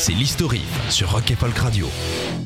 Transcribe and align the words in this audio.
c'est 0.00 0.12
l'historif 0.14 0.90
sur 0.90 1.10
Rock 1.10 1.30
et 1.30 1.36
Folk 1.36 1.58
Radio. 1.58 1.86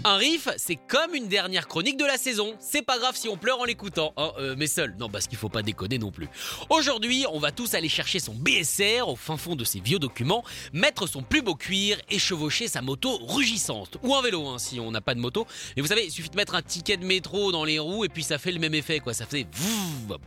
Un 0.02 0.16
riff, 0.16 0.48
c'est 0.56 0.74
comme 0.74 1.14
une 1.14 1.28
dernière 1.28 1.68
chronique 1.68 1.96
de 1.96 2.04
la 2.04 2.16
saison. 2.16 2.52
C'est 2.58 2.82
pas 2.82 2.98
grave 2.98 3.14
si 3.14 3.28
on 3.28 3.36
pleure 3.36 3.60
en 3.60 3.64
l'écoutant, 3.64 4.12
hein, 4.16 4.32
euh, 4.40 4.56
mais 4.58 4.66
seul. 4.66 4.96
Non, 4.98 5.08
parce 5.08 5.28
qu'il 5.28 5.38
faut 5.38 5.48
pas 5.48 5.62
déconner 5.62 5.98
non 5.98 6.10
plus. 6.10 6.27
Aujourd'hui, 6.68 7.27
on 7.32 7.38
va 7.38 7.52
tous 7.52 7.74
aller 7.74 7.88
chercher 7.88 8.18
son 8.18 8.34
BSR 8.34 9.06
au 9.06 9.14
fin 9.14 9.36
fond 9.36 9.54
de 9.54 9.62
ses 9.62 9.78
vieux 9.78 10.00
documents, 10.00 10.42
mettre 10.72 11.06
son 11.06 11.22
plus 11.22 11.42
beau 11.42 11.54
cuir 11.54 11.96
et 12.10 12.18
chevaucher 12.18 12.66
sa 12.66 12.82
moto 12.82 13.18
rugissante. 13.18 13.98
Ou 14.02 14.16
un 14.16 14.22
vélo, 14.22 14.48
hein, 14.48 14.58
si 14.58 14.80
on 14.80 14.91
n'a 14.91 15.00
pas 15.00 15.14
de 15.14 15.20
moto. 15.20 15.46
Mais 15.77 15.82
vous 15.82 15.88
savez, 15.88 16.06
il 16.06 16.10
suffit 16.10 16.30
de 16.30 16.36
mettre 16.36 16.56
un 16.56 16.62
ticket 16.62 16.96
de 16.96 17.06
métro 17.06 17.52
dans 17.52 17.64
les 17.64 17.78
roues 17.78 18.05
et 18.05 18.08
puis 18.08 18.24
ça 18.24 18.38
fait 18.38 18.50
le 18.50 18.58
même 18.58 18.74
effet, 18.74 18.98
quoi. 18.98 19.14
Ça 19.14 19.27
fait 19.27 19.46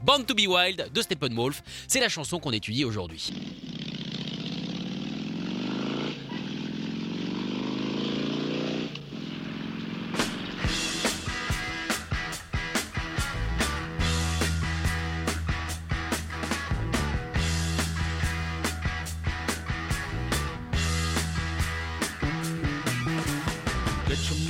Born 0.02 0.24
to 0.26 0.34
be 0.34 0.48
Wild 0.48 0.92
de 0.94 1.02
Steppenwolf. 1.02 1.62
C'est 1.90 2.00
la 2.00 2.08
chanson 2.08 2.40
qu'on 2.40 2.52
étudie 2.52 2.86
aujourd'hui. 2.86 3.34
Get 24.08 24.30
your 24.30 24.47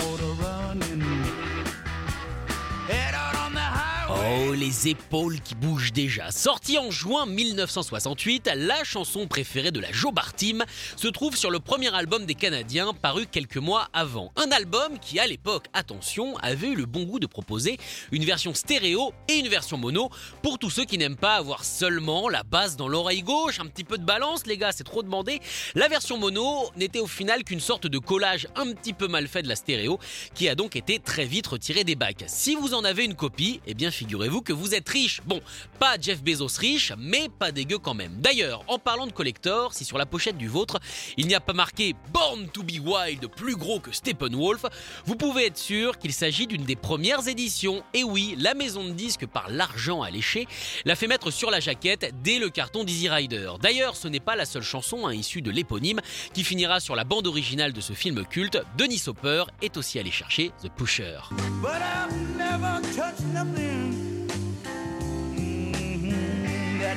les 4.58 4.88
épaules 4.88 5.40
qui 5.40 5.54
bougent 5.54 5.94
déjà. 5.94 6.32
Sortie 6.32 6.80
en 6.80 6.90
juin 6.90 7.28
1968, 7.28 8.50
la 8.56 8.84
chanson 8.84 9.28
préférée 9.28 9.72
de 9.72 9.80
la 9.80 9.92
Joe 9.92 10.12
Bartim 10.12 10.64
se 10.96 11.08
trouve 11.08 11.38
sur 11.38 11.52
le 11.52 11.60
premier 11.60 11.94
album 11.94 12.26
des 12.26 12.34
Canadiens 12.34 12.94
paru 12.94 13.28
quelques 13.32 13.58
mois 13.58 13.88
avant. 13.94 14.32
Un 14.36 14.52
album 14.52 14.98
qui, 15.00 15.20
à 15.20 15.28
l'époque, 15.28 15.66
attention, 15.74 16.36
avait 16.38 16.70
eu 16.70 16.76
le 16.76 16.86
bon 16.86 17.04
goût 17.04 17.20
de 17.20 17.28
proposer 17.28 17.78
une 18.12 18.26
version 18.26 18.56
stéréo 18.56 19.14
et 19.28 19.36
une 19.36 19.48
version 19.48 19.78
mono 19.78 20.10
pour 20.42 20.58
tous 20.58 20.72
ceux 20.72 20.86
qui 20.86 20.98
n'aiment 20.98 21.18
pas 21.18 21.36
avoir 21.36 21.64
seulement 21.64 22.28
la 22.28 22.42
basse 22.44 22.76
dans 22.76 22.88
l'oreille 22.88 23.22
gauche, 23.22 23.60
un 23.60 23.68
petit 23.68 23.84
peu 23.84 24.00
de 24.00 24.06
balance, 24.06 24.48
les 24.48 24.58
gars, 24.58 24.72
c'est 24.72 24.84
trop 24.84 25.04
demandé. 25.04 25.40
La 25.76 25.88
version 25.88 26.18
mono 26.18 26.72
n'était 26.76 27.00
au 27.00 27.08
final 27.08 27.44
qu'une 27.44 27.60
sorte 27.60 27.86
de 27.86 28.00
collage 28.00 28.48
un 28.56 28.72
petit 28.74 28.94
peu 28.94 29.08
mal 29.08 29.28
fait 29.28 29.44
de 29.44 29.50
la 29.50 29.56
stéréo 29.56 30.00
qui 30.34 30.50
a 30.50 30.56
donc 30.56 30.76
été 30.76 30.98
très 30.98 31.26
vite 31.26 31.46
retiré 31.46 31.84
des 31.84 31.96
bacs. 31.96 32.24
Si 32.28 32.56
vous 32.56 32.74
en 32.74 32.84
avez 32.84 33.06
une 33.06 33.16
copie, 33.16 33.62
eh 33.68 33.76
bien 33.76 33.92
figurez-vous 33.92 34.42
que 34.48 34.54
vous 34.54 34.74
êtes 34.74 34.88
riche. 34.88 35.20
Bon, 35.26 35.42
pas 35.78 35.98
Jeff 36.00 36.24
Bezos 36.24 36.58
riche, 36.58 36.94
mais 36.98 37.28
pas 37.28 37.52
dégueu 37.52 37.80
quand 37.80 37.94
même. 37.94 38.14
D'ailleurs, 38.22 38.64
en 38.68 38.80
parlant 38.80 39.06
de 39.06 39.12
collector, 39.12 39.74
si 39.74 39.84
sur 39.84 39.98
la 39.98 40.06
pochette 40.06 40.38
du 40.38 40.48
vôtre, 40.48 40.80
il 41.18 41.28
n'y 41.28 41.36
a 41.36 41.42
pas 41.42 41.52
marqué 41.52 41.96
Born 42.14 42.48
to 42.48 42.64
be 42.64 42.80
Wild 42.82 43.28
plus 43.28 43.58
gros 43.58 43.82
que 43.82 43.92
Steppenwolf, 43.92 44.64
vous 45.06 45.16
pouvez 45.16 45.48
être 45.48 45.58
sûr 45.58 45.98
qu'il 46.00 46.14
s'agit 46.14 46.48
d'une 46.48 46.64
des 46.64 46.78
premières 46.78 47.28
éditions. 47.28 47.84
Et 47.94 48.06
oui, 48.06 48.36
la 48.40 48.54
maison 48.54 48.86
de 48.86 48.92
disques 48.92 49.26
par 49.26 49.50
l'argent 49.50 50.02
alléché 50.02 50.48
l'a 50.86 50.96
fait 50.96 51.08
mettre 51.08 51.30
sur 51.30 51.52
la 51.52 51.60
jaquette 51.60 52.14
dès 52.24 52.40
le 52.40 52.50
carton 52.50 52.86
d'Easy 52.86 53.10
Rider. 53.10 53.52
D'ailleurs, 53.62 53.98
ce 53.98 54.08
n'est 54.08 54.22
pas 54.22 54.38
la 54.38 54.46
seule 54.46 54.64
chanson 54.64 55.08
hein, 55.08 55.14
issue 55.14 55.42
de 55.42 55.52
l'éponyme 55.52 56.00
qui 56.34 56.46
finira 56.46 56.80
sur 56.80 56.96
la 56.96 57.04
bande 57.04 57.28
originale 57.28 57.74
de 57.74 57.82
ce 57.82 57.92
film 57.92 58.26
culte. 58.26 58.60
Denis 58.78 59.04
Hopper 59.08 59.44
est 59.62 59.76
aussi 59.76 60.00
allé 60.00 60.12
chercher 60.12 60.54
The 60.64 60.70
Pusher. 60.70 61.20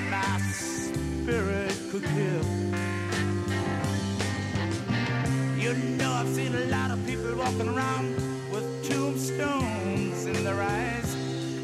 That 0.08 0.40
my 0.40 0.52
spirit 0.52 1.74
could 1.90 2.04
kill. 2.04 2.44
You 5.58 5.74
know, 5.74 6.12
I've 6.12 6.28
seen 6.28 6.54
a 6.54 6.64
lot 6.66 6.90
of 6.90 7.04
people 7.06 7.34
walking 7.36 7.68
around 7.68 8.14
with 8.50 8.88
tombstones. 8.88 9.79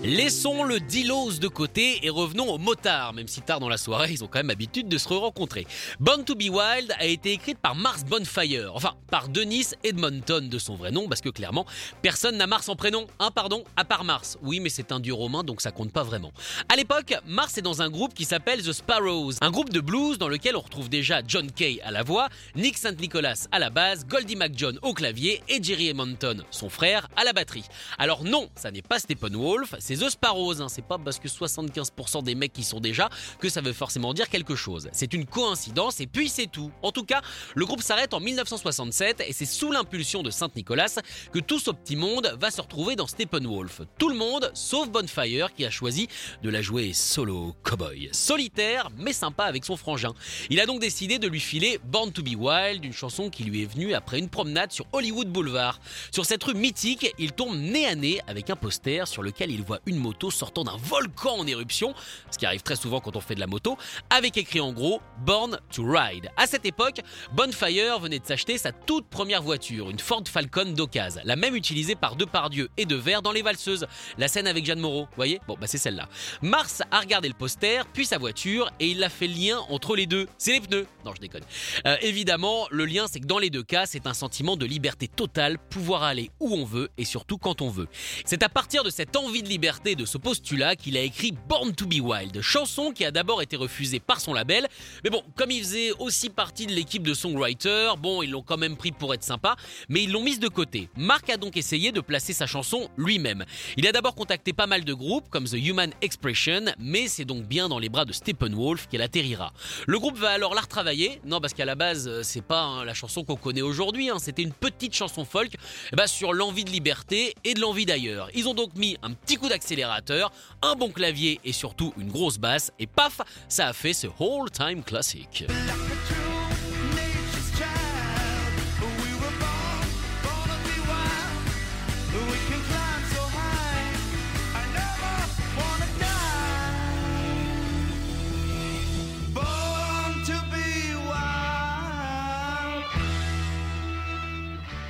Laissons 0.06 0.62
le 0.62 0.78
Dilos 0.78 1.40
de 1.40 1.48
côté 1.48 1.98
et 2.06 2.10
revenons 2.10 2.48
aux 2.48 2.58
motards, 2.58 3.12
même 3.12 3.26
si 3.26 3.40
tard 3.40 3.58
dans 3.58 3.68
la 3.68 3.76
soirée, 3.76 4.12
ils 4.12 4.22
ont 4.22 4.28
quand 4.28 4.38
même 4.38 4.46
l'habitude 4.46 4.86
de 4.86 4.98
se 4.98 5.08
rencontrer. 5.08 5.66
Born 5.98 6.24
to 6.24 6.36
be 6.36 6.48
Wild 6.48 6.94
a 7.00 7.06
été 7.06 7.32
écrite 7.32 7.58
par 7.58 7.74
Mars 7.74 8.04
Bonfire, 8.04 8.70
enfin 8.72 8.94
par 9.10 9.28
Dennis 9.28 9.70
Edmonton 9.82 10.48
de 10.48 10.58
son 10.60 10.76
vrai 10.76 10.92
nom, 10.92 11.08
parce 11.08 11.20
que 11.20 11.28
clairement, 11.28 11.66
personne 12.02 12.36
n'a 12.36 12.46
Mars 12.46 12.68
en 12.68 12.76
prénom, 12.76 13.08
hein 13.18 13.32
pardon, 13.34 13.64
à 13.76 13.84
part 13.84 14.04
Mars. 14.04 14.38
Oui, 14.42 14.60
mais 14.60 14.68
c'est 14.68 14.92
un 14.92 15.00
dieu 15.00 15.12
romain, 15.12 15.42
donc 15.42 15.60
ça 15.60 15.72
compte 15.72 15.90
pas 15.90 16.04
vraiment. 16.04 16.30
À 16.68 16.76
l'époque, 16.76 17.12
Mars 17.26 17.58
est 17.58 17.62
dans 17.62 17.82
un 17.82 17.90
groupe 17.90 18.14
qui 18.14 18.26
s'appelle 18.26 18.62
The 18.62 18.72
Sparrows, 18.72 19.32
un 19.40 19.50
groupe 19.50 19.70
de 19.70 19.80
blues 19.80 20.18
dans 20.18 20.28
lequel 20.28 20.54
on 20.54 20.60
retrouve 20.60 20.88
déjà 20.88 21.20
John 21.26 21.50
Kay 21.50 21.80
à 21.82 21.90
la 21.90 22.04
voix, 22.04 22.28
Nick 22.54 22.78
St. 22.78 23.00
Nicholas 23.00 23.48
à 23.50 23.58
la 23.58 23.70
base, 23.70 24.06
Goldie 24.06 24.36
McJohn 24.36 24.78
au 24.82 24.94
clavier 24.94 25.42
et 25.48 25.60
Jerry 25.60 25.88
Edmonton, 25.88 26.44
son 26.52 26.68
frère, 26.68 27.08
à 27.16 27.24
la 27.24 27.32
batterie. 27.32 27.64
Alors 27.98 28.22
non, 28.22 28.48
ça 28.54 28.70
n'est 28.70 28.82
pas 28.82 29.00
Steppenwolf, 29.00 29.74
c'est 29.80 29.95
The 29.96 30.10
Sparrows, 30.10 30.60
hein. 30.60 30.68
c'est 30.68 30.84
pas 30.84 30.98
parce 30.98 31.18
que 31.18 31.28
75% 31.28 32.22
des 32.22 32.34
mecs 32.34 32.52
qui 32.52 32.64
sont 32.64 32.80
déjà 32.80 33.08
que 33.40 33.48
ça 33.48 33.60
veut 33.60 33.72
forcément 33.72 34.12
dire 34.14 34.28
quelque 34.28 34.54
chose. 34.54 34.88
C'est 34.92 35.12
une 35.14 35.26
coïncidence 35.26 36.00
et 36.00 36.06
puis 36.06 36.28
c'est 36.28 36.46
tout. 36.46 36.70
En 36.82 36.92
tout 36.92 37.04
cas, 37.04 37.22
le 37.54 37.64
groupe 37.64 37.82
s'arrête 37.82 38.14
en 38.14 38.20
1967 38.20 39.22
et 39.26 39.32
c'est 39.32 39.46
sous 39.46 39.72
l'impulsion 39.72 40.22
de 40.22 40.30
Saint-Nicolas 40.30 41.00
que 41.32 41.38
tout 41.38 41.58
ce 41.58 41.70
petit 41.70 41.96
monde 41.96 42.36
va 42.40 42.50
se 42.50 42.60
retrouver 42.60 42.96
dans 42.96 43.06
Steppenwolf. 43.06 43.82
Tout 43.98 44.08
le 44.08 44.16
monde, 44.16 44.50
sauf 44.54 44.88
Bonfire 44.88 45.54
qui 45.54 45.64
a 45.64 45.70
choisi 45.70 46.08
de 46.42 46.50
la 46.50 46.62
jouer 46.62 46.92
solo 46.92 47.54
cowboy. 47.62 48.08
Solitaire, 48.12 48.88
mais 48.96 49.12
sympa 49.12 49.44
avec 49.44 49.64
son 49.64 49.76
frangin. 49.76 50.12
Il 50.50 50.60
a 50.60 50.66
donc 50.66 50.80
décidé 50.80 51.18
de 51.18 51.28
lui 51.28 51.40
filer 51.40 51.78
Born 51.84 52.12
to 52.12 52.22
be 52.22 52.34
Wild, 52.36 52.84
une 52.84 52.92
chanson 52.92 53.30
qui 53.30 53.44
lui 53.44 53.62
est 53.62 53.72
venue 53.72 53.94
après 53.94 54.18
une 54.18 54.28
promenade 54.28 54.72
sur 54.72 54.86
Hollywood 54.92 55.28
Boulevard. 55.28 55.80
Sur 56.10 56.26
cette 56.26 56.42
rue 56.44 56.54
mythique, 56.54 57.12
il 57.18 57.32
tombe 57.32 57.56
nez 57.56 57.86
à 57.86 57.94
nez 57.94 58.20
avec 58.26 58.50
un 58.50 58.56
poster 58.56 59.06
sur 59.06 59.22
lequel 59.22 59.50
il 59.50 59.62
voit 59.62 59.80
une 59.86 59.96
moto 59.96 60.30
sortant 60.30 60.64
d'un 60.64 60.76
volcan 60.76 61.38
en 61.38 61.46
éruption, 61.46 61.94
ce 62.30 62.38
qui 62.38 62.46
arrive 62.46 62.62
très 62.62 62.76
souvent 62.76 63.00
quand 63.00 63.16
on 63.16 63.20
fait 63.20 63.34
de 63.34 63.40
la 63.40 63.46
moto, 63.46 63.76
avec 64.10 64.36
écrit 64.36 64.60
en 64.60 64.72
gros 64.72 65.00
Born 65.24 65.58
to 65.72 65.84
Ride. 65.84 66.30
À 66.36 66.46
cette 66.46 66.66
époque, 66.66 67.00
Bonfire 67.32 67.98
venait 68.00 68.18
de 68.18 68.26
s'acheter 68.26 68.58
sa 68.58 68.72
toute 68.72 69.06
première 69.08 69.42
voiture, 69.42 69.90
une 69.90 69.98
Ford 69.98 70.24
Falcon 70.26 70.72
d'occasion, 70.72 71.20
la 71.24 71.36
même 71.36 71.54
utilisée 71.54 71.94
par 71.94 72.16
Depardieu 72.16 72.68
et 72.76 72.84
Devers 72.84 73.22
dans 73.22 73.32
Les 73.32 73.42
Valseuses, 73.42 73.86
la 74.18 74.28
scène 74.28 74.46
avec 74.46 74.64
Jeanne 74.64 74.80
Moreau, 74.80 75.06
voyez? 75.16 75.40
Bon, 75.46 75.56
bah 75.60 75.66
c'est 75.66 75.78
celle-là. 75.78 76.08
Mars 76.42 76.82
a 76.90 77.00
regardé 77.00 77.28
le 77.28 77.34
poster, 77.34 77.86
puis 77.92 78.06
sa 78.06 78.18
voiture, 78.18 78.70
et 78.80 78.88
il 78.88 79.02
a 79.04 79.08
fait 79.08 79.28
lien 79.28 79.58
entre 79.68 79.94
les 79.94 80.06
deux. 80.06 80.26
C'est 80.38 80.52
les 80.52 80.60
pneus 80.60 80.86
Non, 81.04 81.12
je 81.14 81.20
déconne. 81.20 81.44
Euh, 81.86 81.96
évidemment, 82.00 82.66
le 82.70 82.84
lien, 82.86 83.06
c'est 83.10 83.20
que 83.20 83.26
dans 83.26 83.38
les 83.38 83.50
deux 83.50 83.62
cas, 83.62 83.86
c'est 83.86 84.06
un 84.06 84.14
sentiment 84.14 84.56
de 84.56 84.66
liberté 84.66 85.08
totale, 85.08 85.58
pouvoir 85.58 86.02
aller 86.02 86.30
où 86.40 86.54
on 86.54 86.64
veut 86.64 86.90
et 86.98 87.04
surtout 87.04 87.38
quand 87.38 87.62
on 87.62 87.70
veut. 87.70 87.88
C'est 88.24 88.42
à 88.42 88.48
partir 88.48 88.82
de 88.82 88.90
cette 88.90 89.16
envie 89.16 89.42
de 89.42 89.48
liberté, 89.48 89.75
de 89.84 90.04
ce 90.04 90.18
postulat, 90.18 90.74
qu'il 90.74 90.96
a 90.96 91.02
écrit 91.02 91.32
Born 91.48 91.74
to 91.74 91.86
be 91.86 92.00
Wild, 92.00 92.40
chanson 92.40 92.92
qui 92.92 93.04
a 93.04 93.10
d'abord 93.10 93.42
été 93.42 93.56
refusée 93.56 94.00
par 94.00 94.20
son 94.20 94.32
label, 94.32 94.66
mais 95.04 95.10
bon, 95.10 95.22
comme 95.36 95.50
il 95.50 95.60
faisait 95.60 95.92
aussi 95.98 96.30
partie 96.30 96.66
de 96.66 96.72
l'équipe 96.72 97.02
de 97.02 97.14
songwriter, 97.14 97.92
bon, 97.98 98.22
ils 98.22 98.30
l'ont 98.30 98.42
quand 98.42 98.56
même 98.56 98.76
pris 98.76 98.92
pour 98.92 99.14
être 99.14 99.22
sympa, 99.22 99.56
mais 99.88 100.02
ils 100.02 100.10
l'ont 100.10 100.22
mise 100.22 100.40
de 100.40 100.48
côté. 100.48 100.88
Mark 100.96 101.28
a 101.30 101.36
donc 101.36 101.56
essayé 101.56 101.92
de 101.92 102.00
placer 102.00 102.32
sa 102.32 102.46
chanson 102.46 102.88
lui-même. 102.96 103.44
Il 103.76 103.86
a 103.86 103.92
d'abord 103.92 104.14
contacté 104.14 104.52
pas 104.52 104.66
mal 104.66 104.84
de 104.84 104.94
groupes 104.94 105.28
comme 105.28 105.44
The 105.44 105.54
Human 105.54 105.92
Expression, 106.00 106.64
mais 106.78 107.08
c'est 107.08 107.24
donc 107.24 107.44
bien 107.44 107.68
dans 107.68 107.78
les 107.78 107.88
bras 107.88 108.04
de 108.04 108.12
Steppenwolf 108.12 108.88
qu'elle 108.88 109.02
atterrira. 109.02 109.52
Le 109.86 109.98
groupe 109.98 110.16
va 110.16 110.30
alors 110.30 110.54
la 110.54 110.62
retravailler, 110.62 111.20
non 111.24 111.40
parce 111.40 111.54
qu'à 111.54 111.64
la 111.64 111.74
base 111.74 112.08
euh, 112.08 112.22
c'est 112.22 112.42
pas 112.42 112.62
hein, 112.62 112.84
la 112.84 112.94
chanson 112.94 113.24
qu'on 113.24 113.36
connaît 113.36 113.62
aujourd'hui, 113.62 114.10
hein, 114.10 114.18
c'était 114.18 114.42
une 114.42 114.52
petite 114.52 114.94
chanson 114.94 115.24
folk 115.24 115.54
ben, 115.92 116.06
sur 116.06 116.32
l'envie 116.32 116.64
de 116.64 116.70
liberté 116.70 117.34
et 117.44 117.54
de 117.54 117.60
l'envie 117.60 117.86
d'ailleurs. 117.86 118.30
Ils 118.34 118.48
ont 118.48 118.54
donc 118.54 118.74
mis 118.76 118.96
un 119.02 119.12
petit 119.12 119.36
coup 119.36 119.48
d'accélérateur, 119.66 120.32
un 120.62 120.74
bon 120.76 120.90
clavier 120.90 121.40
et 121.44 121.52
surtout 121.52 121.92
une 121.98 122.08
grosse 122.08 122.38
basse, 122.38 122.70
et 122.78 122.86
paf, 122.86 123.20
ça 123.48 123.68
a 123.68 123.72
fait 123.72 123.92
ce 123.92 124.06
whole 124.18 124.50
time 124.50 124.82
classique. 124.82 125.44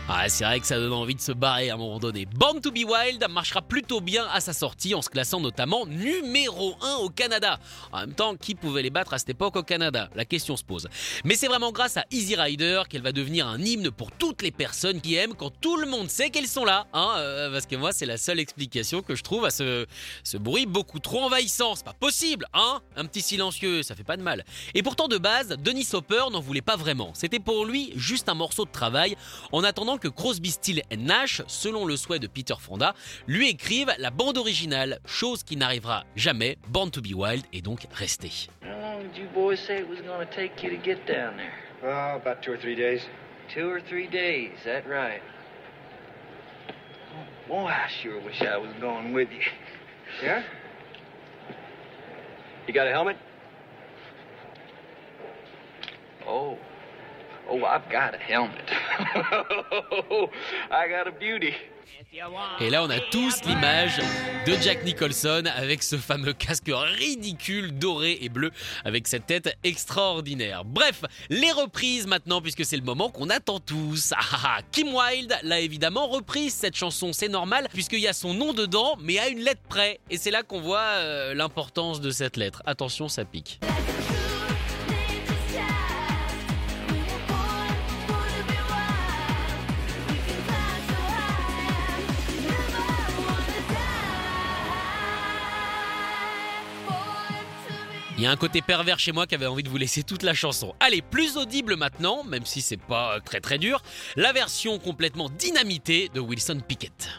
Ah, 0.08 0.28
c'est 0.28 0.44
vrai 0.44 0.60
que 0.60 0.66
ça 0.68 0.78
donne 0.78 0.92
envie 0.92 1.16
de 1.16 1.20
se 1.20 1.32
barrer 1.32 1.68
à 1.68 1.74
un 1.74 1.76
moment 1.76 1.98
donné. 1.98 2.26
Born 2.26 2.60
to 2.60 2.70
be 2.70 2.84
Wild 2.86 3.26
marchera 3.28 3.60
plutôt 3.60 4.00
bien 4.00 4.24
à 4.32 4.40
sa 4.40 4.52
sortie 4.52 4.94
en 4.94 5.02
se 5.02 5.08
classant 5.08 5.40
notamment 5.40 5.84
numéro 5.84 6.76
1 6.80 6.94
au 6.98 7.10
Canada. 7.10 7.58
En 7.90 8.02
même 8.02 8.14
temps, 8.14 8.36
qui 8.36 8.54
pouvait 8.54 8.82
les 8.82 8.90
battre 8.90 9.14
à 9.14 9.18
cette 9.18 9.30
époque 9.30 9.56
au 9.56 9.64
Canada? 9.64 10.08
La 10.14 10.24
question 10.24 10.56
se 10.56 10.62
pose. 10.62 10.86
Mais 11.24 11.34
c'est 11.34 11.48
vraiment 11.48 11.72
grâce 11.72 11.96
à 11.96 12.04
Easy 12.12 12.36
Rider 12.36 12.82
qu'elle 12.88 13.02
va 13.02 13.10
devenir 13.10 13.48
un 13.48 13.60
hymne 13.60 13.90
pour 13.90 14.12
toutes 14.12 14.42
les 14.42 14.52
personnes 14.52 15.00
qui 15.00 15.16
aiment 15.16 15.34
quand 15.34 15.50
tout 15.60 15.76
le 15.76 15.88
monde 15.88 16.08
sait 16.08 16.30
qu'elles 16.30 16.46
sont 16.46 16.64
là. 16.64 16.86
Hein 16.92 17.14
euh, 17.16 17.50
parce 17.50 17.66
que 17.66 17.74
moi, 17.74 17.90
c'est 17.90 18.06
la 18.06 18.16
seule 18.16 18.38
explication 18.38 19.02
que 19.02 19.16
je 19.16 19.24
trouve 19.24 19.44
à 19.44 19.50
ce, 19.50 19.86
ce 20.22 20.36
bruit 20.36 20.66
beaucoup 20.66 21.00
trop 21.00 21.24
envahissant. 21.24 21.74
C'est 21.74 21.84
pas 21.84 21.94
possible, 21.94 22.46
hein 22.54 22.80
Un 22.94 23.06
petit 23.06 23.22
silencieux, 23.22 23.82
ça 23.82 23.96
fait 23.96 24.04
pas 24.04 24.16
de 24.16 24.22
mal. 24.22 24.44
Et 24.74 24.84
pourtant, 24.84 25.08
de 25.08 25.18
base, 25.18 25.48
Denis 25.48 25.88
Hopper 25.94 26.26
n'en 26.30 26.40
voulait 26.40 26.62
pas 26.62 26.76
vraiment. 26.76 27.10
C'était 27.14 27.40
pour 27.40 27.64
lui 27.64 27.92
juste 27.96 28.28
un 28.28 28.34
morceau 28.34 28.64
de 28.64 28.70
travail 28.70 29.16
en 29.50 29.64
attendant 29.64 29.95
que 29.98 30.08
Crosby, 30.08 30.50
Still 30.50 30.82
Nash, 30.96 31.42
selon 31.46 31.84
le 31.84 31.96
souhait 31.96 32.18
de 32.18 32.26
Peter 32.26 32.54
Fonda, 32.58 32.94
lui 33.26 33.48
écrive 33.48 33.92
la 33.98 34.10
bande 34.10 34.38
originale, 34.38 34.98
chose 35.06 35.42
qui 35.42 35.56
n'arrivera 35.56 36.04
jamais. 36.16 36.56
Born 36.68 36.90
to 36.90 37.00
be 37.00 37.14
Wild 37.14 37.44
est 37.52 37.62
donc 37.62 37.86
resté. 37.92 38.48
How 38.62 38.68
long 38.68 39.02
did 39.02 39.16
you 39.16 39.28
boys 39.34 39.58
say 39.66 39.78
it 39.78 39.88
was 39.88 40.00
going 40.00 40.26
to 40.26 40.34
take 40.34 40.62
you 40.62 40.70
to 40.70 40.76
get 40.76 41.06
down 41.06 41.36
there? 41.36 41.52
Oh, 41.82 42.16
about 42.16 42.42
two 42.42 42.52
or 42.52 42.58
three 42.58 42.76
days. 42.76 43.00
Two 43.54 43.68
or 43.68 43.80
three 43.80 44.08
days, 44.08 44.52
that 44.64 44.88
right? 44.88 45.22
Oh, 47.14 47.48
boy, 47.48 47.66
I 47.66 47.88
sure 48.02 48.20
wish 48.20 48.42
I 48.42 48.56
was 48.56 48.72
going 48.80 49.12
with 49.12 49.28
you. 49.30 49.42
Yeah? 50.22 50.42
You 52.66 52.74
got 52.74 52.88
a 52.88 52.90
helmet? 52.90 53.16
Oh, 56.26 56.58
Et 62.60 62.70
là, 62.70 62.82
on 62.82 62.90
a 62.90 62.98
tous 62.98 63.42
l'image 63.44 63.98
de 64.46 64.54
Jack 64.62 64.84
Nicholson 64.84 65.44
avec 65.54 65.82
ce 65.82 65.96
fameux 65.96 66.32
casque 66.32 66.70
ridicule 66.72 67.78
doré 67.78 68.18
et 68.20 68.28
bleu 68.28 68.50
avec 68.84 69.06
cette 69.06 69.26
tête 69.26 69.56
extraordinaire. 69.64 70.64
Bref, 70.64 71.02
les 71.28 71.52
reprises 71.52 72.06
maintenant 72.06 72.40
puisque 72.40 72.64
c'est 72.64 72.76
le 72.76 72.82
moment 72.82 73.10
qu'on 73.10 73.28
attend 73.28 73.60
tous. 73.60 74.12
Ah, 74.16 74.20
ah, 74.32 74.38
ah. 74.44 74.58
Kim 74.72 74.94
Wilde 74.94 75.36
l'a 75.42 75.60
évidemment 75.60 76.06
reprise 76.06 76.54
cette 76.54 76.76
chanson, 76.76 77.12
c'est 77.12 77.28
normal 77.28 77.68
puisqu'il 77.72 78.00
y 78.00 78.08
a 78.08 78.12
son 78.12 78.34
nom 78.34 78.52
dedans 78.52 78.96
mais 79.00 79.18
à 79.18 79.28
une 79.28 79.40
lettre 79.40 79.62
près. 79.68 80.00
Et 80.10 80.16
c'est 80.16 80.30
là 80.30 80.42
qu'on 80.42 80.60
voit 80.60 80.78
euh, 80.78 81.34
l'importance 81.34 82.00
de 82.00 82.10
cette 82.10 82.36
lettre. 82.36 82.62
Attention, 82.66 83.08
ça 83.08 83.24
pique. 83.24 83.60
Il 98.18 98.22
y 98.22 98.26
a 98.26 98.30
un 98.30 98.36
côté 98.36 98.62
pervers 98.62 98.98
chez 98.98 99.12
moi 99.12 99.26
qui 99.26 99.34
avait 99.34 99.46
envie 99.46 99.62
de 99.62 99.68
vous 99.68 99.76
laisser 99.76 100.02
toute 100.02 100.22
la 100.22 100.32
chanson. 100.32 100.74
Allez, 100.80 101.02
plus 101.02 101.36
audible 101.36 101.76
maintenant, 101.76 102.24
même 102.24 102.46
si 102.46 102.62
c'est 102.62 102.78
pas 102.78 103.20
très 103.20 103.40
très 103.40 103.58
dur, 103.58 103.82
la 104.16 104.32
version 104.32 104.78
complètement 104.78 105.28
dynamitée 105.28 106.10
de 106.14 106.20
Wilson 106.20 106.60
Pickett. 106.66 107.10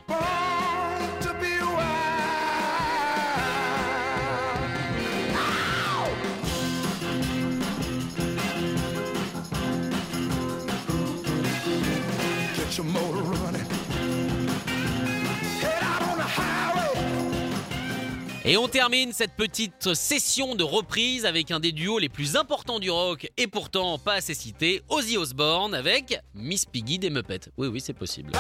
Et 18.47 18.55
on 18.55 18.69
termine 18.69 19.11
cette 19.11 19.33
petite 19.33 19.94
session 19.94 20.55
de 20.55 20.63
reprise 20.63 21.25
avec 21.25 21.51
un 21.51 21.59
des 21.59 21.73
duos 21.73 21.99
les 21.99 22.07
plus 22.07 22.38
importants 22.38 22.79
du 22.79 22.89
rock 22.89 23.29
et 23.35 23.45
pourtant 23.45 23.99
pas 23.99 24.13
assez 24.13 24.33
cité, 24.33 24.81
Ozzy 24.88 25.17
Osbourne 25.17 25.75
avec 25.75 26.17
Miss 26.33 26.63
Piggy 26.65 26.97
des 26.97 27.09
Muppets. 27.09 27.51
Oui, 27.57 27.67
oui, 27.67 27.81
c'est 27.81 27.91
possible. 27.91 28.31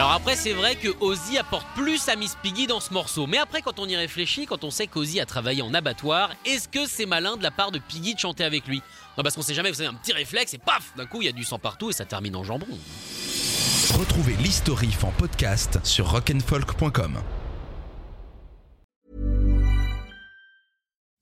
Alors 0.00 0.12
après, 0.12 0.34
c'est 0.34 0.54
vrai 0.54 0.76
que 0.76 0.88
Ozzy 1.02 1.36
apporte 1.36 1.66
plus 1.74 2.08
à 2.08 2.16
Miss 2.16 2.34
Piggy 2.42 2.66
dans 2.66 2.80
ce 2.80 2.90
morceau. 2.90 3.26
Mais 3.26 3.36
après, 3.36 3.60
quand 3.60 3.78
on 3.78 3.86
y 3.86 3.94
réfléchit, 3.94 4.46
quand 4.46 4.64
on 4.64 4.70
sait 4.70 4.86
qu'Ozzy 4.86 5.20
a 5.20 5.26
travaillé 5.26 5.60
en 5.60 5.74
abattoir, 5.74 6.30
est-ce 6.46 6.68
que 6.68 6.86
c'est 6.86 7.04
malin 7.04 7.36
de 7.36 7.42
la 7.42 7.50
part 7.50 7.70
de 7.70 7.78
Piggy 7.78 8.14
de 8.14 8.18
chanter 8.18 8.44
avec 8.44 8.66
lui? 8.66 8.78
Non, 9.18 9.22
parce 9.22 9.34
qu'on 9.34 9.42
sait 9.42 9.52
jamais, 9.52 9.68
vous 9.68 9.74
savez, 9.74 9.90
un 9.90 9.94
petit 9.94 10.14
réflexe 10.14 10.54
et 10.54 10.58
paf 10.58 10.94
D'un 10.96 11.04
coup, 11.04 11.20
il 11.20 11.26
y 11.26 11.28
a 11.28 11.32
du 11.32 11.44
sang 11.44 11.58
partout 11.58 11.90
et 11.90 11.92
ça 11.92 12.06
termine 12.06 12.34
en 12.34 12.42
jambon. 12.44 12.66
Retrouvez 13.98 14.36
l'historif 14.36 15.04
en 15.04 15.10
podcast 15.10 15.78
sur 15.84 16.10
rock'n'folk.com. 16.10 17.18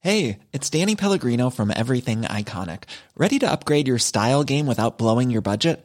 Hey, 0.02 0.38
it's 0.52 0.70
Danny 0.70 0.94
Pellegrino 0.94 1.50
from 1.50 1.72
Everything 1.74 2.22
Iconic. 2.22 2.84
Ready 3.16 3.40
to 3.40 3.50
upgrade 3.50 3.88
your 3.88 3.98
style 3.98 4.44
game 4.44 4.68
without 4.68 4.98
blowing 4.98 5.30
your 5.30 5.42
budget? 5.42 5.84